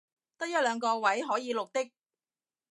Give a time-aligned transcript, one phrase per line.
[0.39, 1.91] 得一兩個位可以綠的